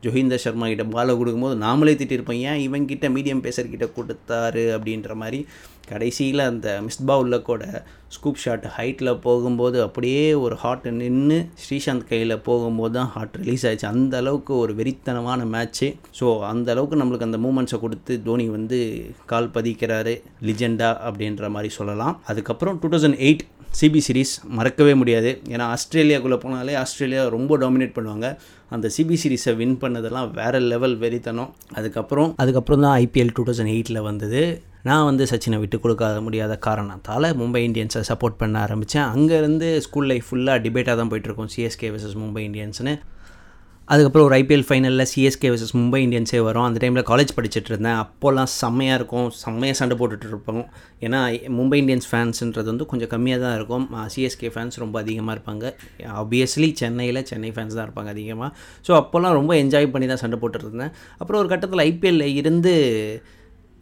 Joginder 0.05 0.43
Sharma 0.45 0.67
கிட்ட 0.71 0.85
பாலை 0.95 1.13
கொடுக்கும்போது 1.19 1.55
நாமளே 1.67 1.93
திட்டிருப்போம் 2.01 2.41
ஏன் 2.49 2.59
இவங்கிட்ட 2.65 3.07
மீடியம் 3.15 3.45
பேசர்கிட்ட 3.47 3.87
கொடுத்தாரு? 3.99 4.65
அப்படின்ற 4.77 5.15
மாதிரி 5.21 5.39
கடைசியில் 5.91 6.43
அந்த 6.51 6.69
மிஸ்பா 6.85 7.07
பவுலில் 7.09 7.45
கூட 7.49 7.63
ஸ்கூப் 8.15 8.41
ஷாட் 8.43 8.67
ஹைட்டில் 8.77 9.11
போகும்போது 9.25 9.79
அப்படியே 9.87 10.23
ஒரு 10.45 10.55
ஹாட் 10.63 10.87
நின்று 10.99 11.39
ஸ்ரீசாந்த் 11.63 12.07
கையில் 12.11 12.35
போகும்போது 12.49 12.95
தான் 12.97 13.11
ஹார்ட் 13.15 13.37
ரிலீஸ் 13.41 13.65
ஆயிடுச்சு. 13.67 13.89
அந்த 13.95 14.15
அளவுக்கு 14.23 14.53
ஒரு 14.57 14.75
வெறித்தனமான 14.81 15.47
மேட்ச்சு 15.55 15.89
ஸோ 16.21 16.27
அந்த 16.53 16.71
அளவுக்கு 16.75 17.01
நம்மளுக்கு 17.01 17.29
அந்த 17.29 17.41
மூமெண்ட்ஸை 17.47 17.81
கொடுத்து 17.85 18.23
தோனி 18.29 18.47
வந்து 18.57 18.79
கால் 19.33 19.51
பதிக்கிறாரு. 19.57 20.15
லிஜெண்டா 20.49 20.91
அப்படின்ற 21.09 21.51
மாதிரி 21.57 21.73
சொல்லலாம். 21.79 22.17
அதுக்கப்புறம் 22.33 22.79
two 22.83 22.91
thousand 22.95 23.21
eight 23.29 23.45
CB 23.81 24.01
series 24.07 24.35
மறக்கவே 24.57 24.93
முடியாது. 25.01 25.31
ஏன்னா 25.55 25.65
ஆஸ்திரேலியாக்குள்ளே 25.75 26.39
போனாலே 26.45 26.75
ஆஸ்திரேலியா 26.83 27.23
ரொம்ப 27.37 27.59
டாமினேட் 27.63 27.97
பண்ணுவாங்க. 27.97 28.29
அந்த 28.75 28.87
சிபி 28.97 29.17
சீரிஸை 29.23 29.53
வின் 29.61 29.81
பண்ணதெல்லாம் 29.83 30.29
வேறு 30.39 30.61
லெவல் 30.73 30.95
வெறித்தனம். 31.03 31.51
அதுக்கப்புறம் 31.79 32.31
அதுக்கப்புறம் 32.43 32.85
தான் 32.85 32.95
ஐபிஎல் 33.05 33.35
டூ 33.39 33.45
தௌசண்ட் 33.49 33.73
எயிட்டில் 33.75 34.07
வந்தது. 34.11 34.43
நான் 34.89 35.07
வந்து 35.09 35.25
சச்சினை 35.31 35.59
விட்டு 35.61 35.77
கொடுக்க 35.83 36.21
முடியாத 36.25 36.55
காரணத்தால் 36.67 37.27
மும்பை 37.41 37.61
இந்தியன்ஸை 37.69 38.03
சப்போர்ட் 38.11 38.41
பண்ண 38.41 38.57
ஆரம்பித்தேன் 38.67 39.07
அங்கேருந்து 39.15 39.69
ஸ்கூல் 39.87 40.09
லைஃப் 40.11 40.27
ஃபுல்லாக 40.29 40.63
டிபேட்டாக 40.65 40.97
தான் 41.01 41.11
போயிட்டுருக்கோம் 41.13 41.51
சிஎஸ்கே 41.55 41.91
வர்சஸ் 41.95 42.19
மும்பை 42.23 42.43
இந்தியன்ஸ்னு. 42.49 42.95
அதுக்கப்புறம் 43.93 44.27
ஒரு 44.29 44.35
ஐபிஎல் 44.43 44.65
ஃபைனலில் 44.67 45.07
சிஎஸ்கே 45.11 45.49
வர்சஸ் 45.53 45.75
மும்பை 45.79 45.99
இந்தியன்ஸே 46.05 46.39
வரும். 46.47 46.67
அந்த 46.69 46.79
டைமில் 46.83 47.07
காலேஜ் 47.11 47.33
படிச்சுட்டு 47.39 47.71
இருந்தேன். 47.73 47.99
அப்போல்லாம் 48.05 48.51
செம்மையாக 48.61 48.99
இருக்கும். 49.01 49.27
செம்மையாக 49.43 49.77
சண்டை 49.81 49.97
போட்டுட்டு 50.01 50.29
இருப்போம். 50.31 50.63
ஏன்னா 51.07 51.21
மும்பை 51.59 51.79
இந்தியன்ஸ் 51.83 52.09
ஃபேன்ஸுன்றது 52.11 52.69
வந்து 52.73 52.87
கொஞ்சம் 52.93 53.11
கம்மியாக 53.15 53.43
தான் 53.45 53.57
இருக்கும். 53.59 53.87
சிஎஸ்கே 54.15 54.51
ஃபேன்ஸ் 54.55 54.83
ரொம்ப 54.85 54.99
அதிகமாக 55.05 55.37
இருப்பாங்க. 55.37 55.65
ஆப்வியஸ்லி 56.23 56.71
சென்னையில் 56.83 57.23
சென்னை 57.33 57.53
ஃபேன்ஸ் 57.57 57.77
தான் 57.79 57.87
இருப்பாங்க 57.89 58.13
அதிகமாக 58.17 58.51
ஸோ 58.89 58.95
அப்போல்லாம் 59.01 59.37
ரொம்ப 59.41 59.55
என்ஜாய் 59.65 59.93
பண்ணி 59.95 60.09
தான் 60.13 60.23
சண்டை 60.25 60.39
போட்டுருந்தேன் 60.45 60.73
இருந்தேன். 60.75 60.95
அப்புறம் 61.23 61.41
ஒரு 61.43 61.49
கட்டத்தில் 61.53 61.85
ஐபிஎல்லில் 61.91 62.37
இருந்து 62.41 62.75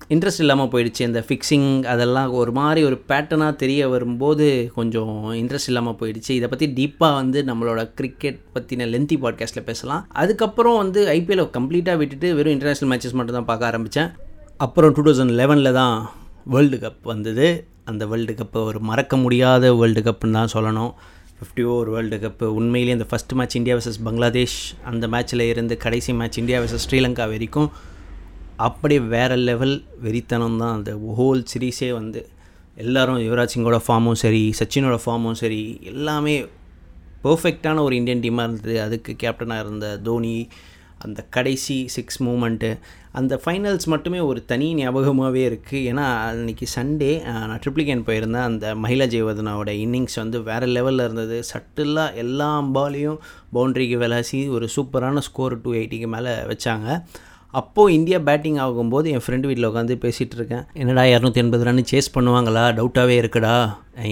இன்ட்ரெஸ்ட் 0.08 0.42
இல்லாமல் 0.44 0.70
போயிடுச்சு. 0.72 1.00
இந்த 1.00 1.24
ஃபிக்ஸிங் 1.28 1.84
அதெல்லாம் 1.84 2.30
ஒரு 2.30 2.52
மாதிரி 2.52 2.86
ஒரு 2.86 2.96
பேட்டர்னாக 3.08 3.56
தெரிய 3.56 3.88
வரும்போது 3.88 4.70
கொஞ்சம் 4.74 5.14
இன்ட்ரெஸ்ட் 5.32 5.70
இல்லாமல் 5.72 5.96
போயிடுச்சு. 6.00 6.30
இதை 6.38 6.48
பற்றி 6.48 6.66
டீப்பாக 6.78 7.18
வந்து 7.20 7.42
நம்மளோட 7.42 7.82
கிரிக்கெட் 7.94 8.40
பற்றின 8.54 8.88
லென்த்தி 8.94 9.18
பாட்காஸ்ட்டில் 9.24 9.68
பேசலாம். 9.70 10.06
அதுக்கப்புறம் 10.22 10.76
வந்து 10.76 11.06
ஐபிஎல் 11.06 11.44
கம்ப்ளீட்டாக 11.58 11.96
விட்டுட்டு 11.96 12.34
வெறும் 12.34 12.54
இன்டர்நேஷ்னல் 12.58 12.90
மேட்சஸ் 12.92 13.16
மட்டும் 13.20 13.38
தான் 13.38 13.50
பார்க்க 13.50 13.66
ஆரம்பித்தேன் 13.66 14.10
அப்புறம் 14.56 14.92
டூ 14.92 15.02
தௌசண்ட் 15.02 15.34
லெவனில் 15.40 15.72
தான் 15.72 16.10
வேர்ல்டு 16.44 16.76
கப் 16.76 17.02
வந்தது. 17.02 17.48
அந்த 17.84 18.06
வேர்ல்டு 18.06 18.32
கப்பு 18.32 18.58
ஒரு 18.64 18.80
மறக்க 18.80 19.16
முடியாத 19.16 19.74
வேர்ல்டு 19.74 20.00
கப்புன்னு 20.00 20.38
தான் 20.38 20.52
சொல்லணும். 20.54 20.92
ஃபிஃப்டி 21.38 21.62
ஓவர் 21.64 21.88
வேர்ல்டு 21.88 22.16
கப்பு 22.16 22.44
உண்மையிலேயே 22.58 22.96
அந்த 22.98 23.06
first 23.10 23.32
match 23.38 23.56
India 23.56 23.76
versus 23.76 24.02
Bangladesh 24.04 24.58
அந்த 24.90 25.06
மேட்ச்சில் 25.06 25.48
இருந்து 25.48 25.76
கடைசி 25.76 26.12
மேட்ச் 26.12 26.38
இந்தியா 26.38 26.60
வர்சஸ் 26.60 26.84
ஸ்ரீலங்கா 26.90 27.24
வரைக்கும் 27.32 27.70
அப்படியே 28.56 29.00
வேறு 29.14 29.36
லெவல் 29.36 29.76
வெறித்தனம் 30.04 30.58
தான். 30.62 30.74
அந்த 30.76 30.92
ஹோல் 31.18 31.42
சீரீஸே 31.52 31.92
வந்து 32.00 32.22
எல்லாரும் 32.84 33.22
யுவராஜ் 33.26 33.54
சிங்கோட 33.54 33.78
ஃபார்மும் 33.86 34.20
சரி 34.24 34.42
சச்சினோட 34.58 34.98
ஃபார்மும் 35.04 35.40
சரி 35.42 35.62
எல்லாமே 35.92 36.36
பர்ஃபெக்டான 37.24 37.82
ஒரு 37.86 37.94
இந்தியன் 38.00 38.22
டீமாக 38.26 38.46
இருந்தது. 38.48 38.76
அதுக்கு 38.86 39.12
கேப்டனாக 39.22 39.64
இருந்த 39.64 39.96
தோனி 40.08 40.36
அந்த 41.04 41.20
கடைசி 41.34 41.76
சிக்ஸ் 41.94 42.18
மூமெண்ட்டு 42.22 42.68
அந்த 43.18 43.34
ஃபைனல்ஸ் 43.44 43.86
மட்டுமே 43.92 44.18
ஒரு 44.18 44.40
தனி 44.50 44.74
ஞாபகமாகவே 44.74 45.42
இருக்குது 45.48 45.86
ஏன்னா 45.90 46.04
அன்றைக்கி 46.28 46.66
சண்டே 46.74 47.10
நான் 47.48 47.60
ட்ரிப்ளிகேன் 47.64 48.04
போயிருந்தேன். 48.08 48.46
அந்த 48.50 48.74
மகிழா 48.82 49.06
ஜெயவர்தனாவோட 49.14 49.70
இன்னிங்ஸ் 49.84 50.16
வந்து 50.22 50.42
வேறு 50.42 50.66
லெவலில் 50.66 51.04
இருந்தது. 51.08 51.38
சட்டிலாக 51.52 52.14
எல்லா 52.14 52.60
பாலையும் 52.76 53.18
பவுண்ட்ரிக்கு 53.56 53.98
விளாசி 54.04 54.40
ஒரு 54.56 54.68
சூப்பரான 54.76 55.24
ஸ்கோர் 55.28 55.60
டூ 55.60 55.72
எயிட்டிக்கு 55.80 56.10
மேலே 56.14 56.34
வச்சாங்க. 56.52 57.00
அப்போது 57.60 57.94
இந்தியா 57.94 58.18
பேட்டிங் 58.28 58.58
ஆகும்போது 58.66 59.06
என் 59.14 59.24
ஃப்ரெண்டு 59.24 59.48
வீட்டில் 59.48 59.68
உட்காந்து 59.68 59.94
பேசிகிட்டு 60.04 60.36
இருக்கேன் 60.38 60.64
என்னடா 60.82 61.02
இரநூத்தி 61.14 61.40
எண்பது 61.42 61.64
ரன் 61.68 61.82
சேஸ் 61.90 62.08
பண்ணுவாங்களா? 62.14 62.64
டவுட்டாகவே 62.78 63.16
இருக்குடா. 63.22 63.56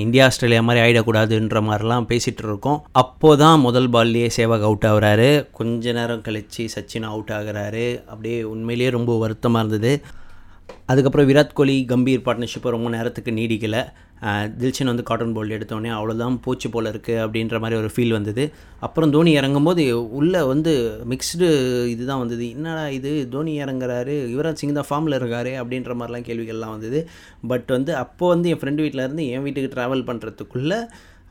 இந்தியா 0.05 0.25
ஆஸ்திரேலியா 0.25 0.63
மாதிரி 0.63 0.81
ஆகிடக்கூடாதுன்ற 0.85 1.61
மாதிரிலாம் 1.69 2.09
பேசிகிட்டு 2.11 2.45
இருக்கோம் 2.45 2.79
அப்போ 3.03 3.37
தான் 3.37 3.61
முதல் 3.61 3.91
பால்லேயே 3.91 4.31
சேவாக் 4.37 4.67
அவுட் 4.69 4.87
ஆகுறாரு. 4.91 5.31
கொஞ்ச 5.53 5.93
நேரம் 5.93 6.25
கழித்து 6.27 6.65
சச்சின் 6.75 7.09
அவுட் 7.13 7.33
ஆகுறாரு. 7.39 7.87
அப்படியே 8.13 8.43
உண்மையிலேயே 8.55 8.91
ரொம்ப 8.99 9.19
வருத்தமாக 9.19 9.67
இருந்தது. 9.67 9.93
அதுக்கப்புறம் 10.91 11.27
விராட் 11.31 11.59
கோலி 11.59 11.75
கம்பீர் 11.91 12.23
பார்ட்னர்ஷிப்பை 12.27 12.71
ரொம்ப 12.75 12.89
நேரத்துக்கு 12.95 13.33
நீடிக்கலை. 13.39 13.83
தில்ஷன் 14.61 14.91
வந்து 14.91 15.05
காட்டன் 15.09 15.35
போல்டு 15.37 15.57
எடுத்தோடனே 15.57 15.91
அவ்வளோதான் 15.97 16.37
போச்சு 16.47 16.69
போல் 16.73 16.89
இருக்குது 16.93 17.21
அப்படின்ற 17.25 17.59
மாதிரி 17.63 17.77
ஒரு 17.81 17.91
ஃபீல் 17.95 18.15
வந்தது. 18.17 18.45
அப்புறம் 18.87 19.13
தோனி 19.15 19.31
இறங்கும்போது 19.41 19.85
உள்ளே 20.19 20.41
வந்து 20.53 20.73
மிக்ஸ்டு 21.13 21.47
இதுதான் 21.93 22.23
வந்தது. 22.23 22.47
என்னடா 22.57 22.83
இது? 22.99 23.13
தோனி 23.35 23.53
இறங்குறாரு. 23.65 24.17
யுவராஜ் 24.33 24.61
சிங் 24.63 24.75
தான் 24.79 24.89
ஃபார்மில் 24.91 25.19
இருக்காரு 25.21 25.53
அப்படின்ற 25.61 25.95
மாதிரிலாம் 26.01 26.27
கேள்விகள்லாம் 26.29 26.75
வந்தது. 26.77 27.01
பட் 27.53 27.71
வந்து 27.77 27.95
அப்போ 28.03 28.27
வந்து 28.35 28.51
என் 28.55 28.61
ஃப்ரெண்டு 28.63 28.85
வீட்டில் 28.87 29.05
இருந்து 29.07 29.27
என் 29.37 29.47
வீட்டுக்கு 29.47 29.75
ட்ராவல் 29.77 30.05
பண்ணுறதுக்குள்ளே 30.11 30.81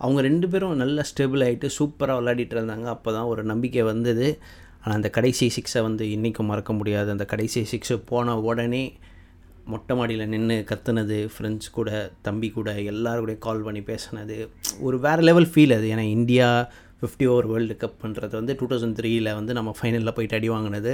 அவங்க 0.05 0.19
ரெண்டு 0.29 0.47
பேரும் 0.51 0.81
நல்லா 0.83 1.03
ஸ்டேபிள் 1.11 1.41
ஆகிட்டு 1.45 1.69
சூப்பராக 1.77 2.17
விளையாடிட்டு 2.19 2.55
இருந்தாங்க. 2.57 2.87
அப்போ 2.95 3.09
தான் 3.17 3.29
ஒரு 3.33 3.43
நம்பிக்கை 3.51 3.85
வந்தது. 3.91 4.27
ஆனால் 4.81 4.97
அந்த 4.99 5.09
கடைசி 5.15 5.45
சிக்ஸை 5.55 5.81
வந்து 5.87 6.03
இன்றைக்கும் 6.15 6.49
மறக்க 6.51 6.73
முடியாது. 6.79 7.09
அந்த 7.15 7.25
கடைசி 7.33 7.61
சிக்ஸு 7.71 7.95
போன 8.11 8.35
உடனே 8.49 8.83
மொட்டை 9.73 9.95
மாடியில் 9.99 10.31
நின்று 10.33 10.57
கத்துனது 10.71 11.17
ஃப்ரெண்ட்ஸ் 11.33 11.73
கூட 11.77 11.89
தம்பி 12.27 12.49
கூட 12.57 12.69
எல்லாரும் 12.91 13.43
கால் 13.47 13.65
பண்ணி 13.67 13.83
பேசினது. 13.91 14.37
ஒரு 14.87 14.99
வேறு 15.07 15.23
லெவல் 15.29 15.49
ஃபீல் 15.53 15.75
அது. 15.77 15.87
ஏன்னா 15.93 16.05
இந்தியா 16.17 16.49
ஃபிஃப்டி 17.01 17.25
ஓவர் 17.31 17.47
வேர்ல்டு 17.51 17.75
கப்புன்றது 17.83 18.35
வந்து 18.39 18.53
டூ 18.59 18.65
தௌசண்ட் 18.71 18.97
த்ரீயில் 18.99 19.35
வந்து 19.39 19.51
நம்ம 19.57 19.73
ஃபைனலில் 19.77 20.15
போயிட்டு 20.15 20.37
அடி 20.37 20.49
வாங்கினது. 20.53 20.93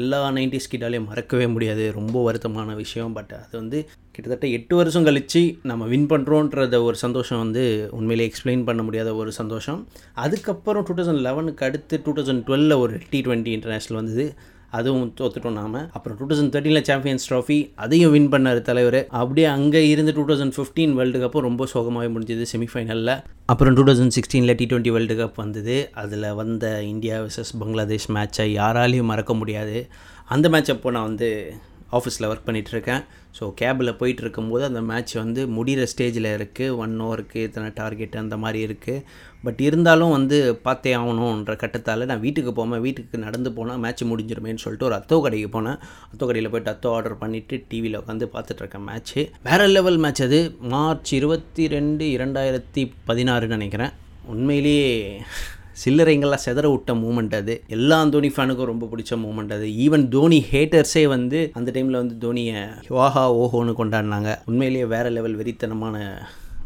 எல்லா 0.00 0.18
நைன்டிஸ் 0.36 0.70
கிட்டாலையும் 0.72 1.06
மறக்கவே 1.10 1.46
முடியாது. 1.52 1.84
ரொம்ப 1.98 2.16
வருத்தமான 2.26 2.74
விஷயம். 2.80 3.12
பட் 3.18 3.32
அது 3.38 3.54
வந்து 3.60 3.78
கிட்டத்தட்ட 4.14 4.46
எட்டு 4.56 4.74
வருஷம் 4.80 5.06
கழித்து 5.08 5.42
நம்ம 5.70 5.86
வின் 5.92 6.08
பண்ணுறோன்றத 6.12 6.80
ஒரு 6.88 6.96
சந்தோஷம் 7.04 7.42
வந்து 7.44 7.64
உண்மையிலே 7.98 8.26
எக்ஸ்பிளைன் 8.30 8.66
பண்ண 8.68 8.82
முடியாத 8.82 9.10
ஒரு 9.20 9.32
சந்தோஷம். 9.40 9.80
அதுக்கப்புறம் 10.24 10.86
டூ 10.88 10.96
தௌசண்ட் 10.98 11.24
லெவனுக்கு 11.28 11.66
அடுத்து 11.68 12.00
டூ 12.04 12.14
தௌசண்ட் 12.18 12.44
டுவெலில் 12.48 12.80
ஒரு 12.84 12.96
டி 13.10 13.20
ட்வெண்ட்டி 13.20 13.54
இன்டர்நேஷ்னல் 13.56 14.00
வந்தது. 14.02 14.26
அதுவும் 14.70 15.14
தோத்துட்டோம் 15.20 15.56
நாம. 15.60 15.82
அப்புறம் 15.92 16.18
டூ 16.18 16.26
தௌசண்ட் 16.26 16.50
தேர்ட்டீனில் 16.54 16.82
சாம்பியன்ஸ் 16.82 17.26
ட்ராஃபி 17.32 17.58
அதையும் 17.74 18.10
வின் 18.10 18.30
பண்ணார் 18.32 18.60
தலைவர். 18.62 19.08
அப்படியே 19.08 19.46
அங்கே 19.46 19.88
இருந்து 19.88 20.12
டூ 20.12 20.24
தௌசண்ட் 20.26 20.54
ஃபிஃப்டீன் 20.56 20.92
வேர்ல்டு 20.92 21.20
கப்பும் 21.22 21.46
ரொம்ப 21.48 21.66
சோகமாகவே 21.74 22.10
முடிஞ்சது 22.16 22.46
செமிஃபைனலில் 22.52 23.14
அப்புறம் 23.46 23.74
டூ 23.74 23.84
தௌசண்ட் 23.84 24.16
சிக்ஸ்டீனில் 24.18 24.56
டி 24.56 24.66
டுவெண்ட்டி 24.66 24.92
வேர்ல்டு 24.96 25.14
கப் 25.14 25.40
வந்தது. 25.44 25.76
அதில் 25.92 26.34
வந்த 26.34 26.82
இந்தியா 26.82 27.20
வர்சஸ் 27.20 27.54
பங்களாதேஷ் 27.58 28.10
மேட்சை 28.10 28.46
யாராலையும் 28.60 29.10
மறக்க 29.12 29.34
முடியாது. 29.34 29.86
அந்த 30.24 30.48
மேட்ச் 30.48 30.70
அப்போ 30.70 30.90
நான் 30.90 31.08
வந்து 31.12 31.30
ஆஃபீஸில் 31.96 32.26
ஒர்க் 32.28 32.46
பண்ணிகிட்ருக்கேன். 32.46 33.02
ஸோ 33.38 33.44
கேபில் 33.60 33.96
போயிட்டு 34.00 34.22
இருக்கும்போது 34.24 34.64
அந்த 34.68 34.80
மேட்ச் 34.90 35.12
வந்து 35.22 35.40
முடிகிற 35.56 35.86
ஸ்டேஜில் 35.92 36.28
இருக்குது 36.36 36.76
ஒன் 36.82 36.94
ஓவருக்கு 37.06 37.40
இத்தனை 37.48 37.68
டார்கெட் 37.80 38.16
அந்த 38.22 38.36
மாதிரி 38.44 38.60
இருக்குது 38.66 39.02
பட் 39.46 39.60
இருந்தாலும் 39.66 40.14
வந்து 40.16 40.38
பார்த்தே 40.66 40.92
ஆகணுன்ற 41.00 41.54
கட்டத்தால் 41.62 42.08
நான் 42.10 42.24
வீட்டுக்கு 42.26 42.52
போவேன். 42.58 42.82
வீட்டுக்கு 42.86 43.18
நடந்து 43.26 43.50
போனால் 43.58 43.82
மேட்ச் 43.84 44.04
முடிஞ்சிருமேன்னு 44.12 44.64
சொல்லிட்டு 44.64 44.88
ஒரு 44.88 44.96
அத்தோ 45.00 45.18
கடைக்கு 45.26 45.50
போனேன். 45.56 45.78
அத்தோ 46.12 46.26
கடையில் 46.30 46.52
போய்ட்டு 46.54 46.72
அத்தோ 46.74 46.94
ஆர்டர் 46.96 47.20
பண்ணிவிட்டு 47.22 47.58
டிவியில் 47.72 48.00
உட்காந்து 48.02 48.28
பார்த்துட்ருக்கேன் 48.34 48.86
மேட்ச்சு 48.88 49.22
வேறு 49.48 49.68
லெவல் 49.76 50.00
மேட்ச் 50.06 50.24
அது. 50.28 50.40
மார்ச் 50.74 51.12
இருபத்தி 51.20 51.66
ரெண்டு 51.76 52.06
இரண்டாயிரத்தி 52.16 52.84
பதினாறுன்னு 53.10 53.58
நினைக்கிறேன். 53.58 53.94
உண்மையிலேயே 54.34 54.90
சில்லறைங்கள்லாம் 55.82 56.44
செதற 56.46 56.70
விட்ட 56.72 56.94
மூமெண்ட் 57.02 57.36
அது. 57.40 57.56
எல்லா 57.76 58.00
தோனி 58.14 58.30
ஃபேனுக்கும் 58.36 58.70
ரொம்ப 58.72 58.88
பிடிச்ச 58.92 59.20
மூமெண்ட் 59.26 59.54
அது. 59.58 59.68
ஈவன் 59.84 60.06
தோனி 60.16 60.40
ஹேட்டர்ஸே 60.52 61.04
வந்து 61.16 61.40
அந்த 61.60 61.70
டைமில் 61.76 62.02
வந்து 62.02 62.16
தோனியை 62.24 62.62
வாஹா 62.98 63.26
ஓஹோன்னு 63.42 63.78
கொண்டாடினாங்க. 63.82 64.32
உண்மையிலேயே 64.50 64.88
வேறு 64.96 65.12
லெவல் 65.18 65.38
வெறித்தனமான 65.42 65.98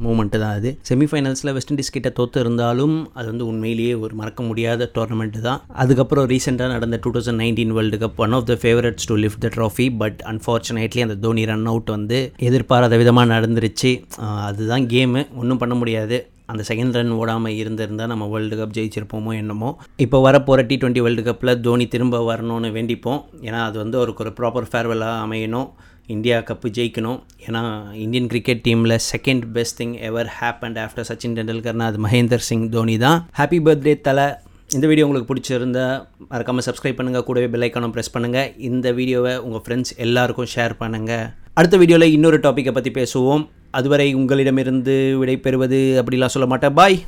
மூமெண்ட்டு 0.05 0.39
தான் 0.43 0.55
அது. 0.59 0.71
செமிஃபைனல்ஸில் 0.89 1.53
வெஸ்ட் 1.57 1.73
இண்டீஸ் 1.73 1.93
கிட்ட 1.97 2.11
தோற்று 2.19 2.39
இருந்தாலும் 2.45 2.95
அது 3.19 3.27
வந்து 3.31 3.47
உண்மையிலேயே 3.51 3.95
ஒரு 4.05 4.15
மறக்க 4.21 4.43
முடியாத 4.51 4.89
டோர்னமெண்ட்டு 4.95 5.41
தான். 5.49 5.61
அதுக்கப்புறம் 5.83 6.29
ரீசெண்டாக 6.33 6.75
நடந்த 6.75 6.99
two 7.05 7.11
thousand 7.17 7.41
nineteen 7.43 7.75
world 7.79 8.01
cup 8.05 8.21
one 8.25 8.37
of 8.39 8.49
the 8.51 8.57
favourites 8.63 9.09
to 9.11 9.17
lift 9.25 9.45
the 9.47 9.51
trophy 9.57 9.87
but 10.03 10.21
unfortunately 10.33 11.03
அந்த 11.07 11.17
தோனி 11.25 11.45
ரன் 11.53 11.71
அவுட் 11.73 11.97
வந்து 11.97 12.21
எதிர்பாராத 12.51 12.97
விதமாக 13.03 13.33
நடந்துருச்சு. 13.37 13.93
அதுதான் 14.49 14.87
கேமு 14.95 15.23
ஒன்றும் 15.43 15.63
பண்ண 15.65 15.77
முடியாது. 15.81 16.19
அந்த 16.51 16.63
செகண்ட் 16.71 16.97
ரன் 16.99 17.15
ஓடாமல் 17.21 17.57
இருந்திருந்தால் 17.61 18.11
நம்ம 18.13 18.27
வேர்ல்டு 18.33 18.59
கப் 18.61 18.75
ஜெயிச்சிருப்போமோ 18.79 19.33
என்னமோ. 19.43 19.71
இப்போ 20.05 20.19
வரப்போகிற 20.27 20.67
டி 20.71 20.77
டுவெண்ட்டி 20.83 21.05
வேர்ல்டு 21.07 21.25
கப்பில் 21.29 21.55
தோனி 21.67 21.87
திரும்ப 21.95 22.25
வரணும்னு 22.31 22.71
வேண்டிப்போம். 22.79 23.21
ஏன்னா 23.47 23.63
அது 23.69 23.79
வந்து 23.85 23.99
அவருக்கு 24.01 24.25
ஒரு 24.27 24.35
ப்ராப்பர் 24.41 24.69
ஃபேர்வெல்லாக 24.73 25.25
அமையணும். 25.27 25.69
இந்தியா 26.15 26.37
கப்பு 26.51 26.69
ஜெயிக்கணும். 26.77 27.19
ஏன்னா 27.47 27.61
இந்தியன் 28.05 28.31
கிரிக்கெட் 28.31 28.63
டீமில் 28.69 28.95
second 29.13 29.45
best 29.57 29.79
thing 29.81 29.97
ever 30.09 30.31
happened 30.39 30.79
after 30.85 31.09
Sachin 31.11 31.37
டெண்டுல்கர்னா 31.39 31.89
அது 31.91 32.01
மகேந்தர் 32.07 32.47
சிங் 32.51 32.65
தோனி 32.77 32.97
தான். 33.05 33.21
ஹாப்பி 33.41 33.61
பர்த்டே 33.67 33.95
தலை. 34.09 34.29
இந்த 34.77 34.87
வீடியோ 34.91 35.05
உங்களுக்கு 35.07 35.29
பிடிச்சிருந்தா 35.31 35.85
மறக்காமல் 36.33 36.67
சப்ஸ்கிரைப் 36.67 36.99
பண்ணுங்கள் 36.99 37.25
கூடவே 37.29 37.47
பெல்லைக்கானும் 37.53 37.95
ப்ரெஸ் 37.95 38.13
பண்ணுங்கள் 38.17 38.51
இந்த 38.71 38.89
வீடியோவை 38.99 39.33
உங்கள் 39.47 39.63
ஃப்ரெண்ட்ஸ் 39.67 39.95
எல்லாருக்கும் 40.05 40.51
ஷேர் 40.55 40.75
பண்ணுங்கள் 40.83 41.25
அடுத்த 41.55 41.77
வீடியோவில் 41.77 42.13
இன்னொரு 42.13 42.39
டாப்பிக்கை 42.39 42.73
பற்றி 42.73 42.91
பேசுவோம். 42.91 43.49
அதுவரை 43.71 44.15
உங்களிடமிருந்து 44.15 45.17
விடைபெறுவது 45.21 45.81
அப்படிலாம் 46.01 46.35
சொல்ல 46.35 46.49
மாட்டேன். 46.49 46.75
பாய் 46.75 47.05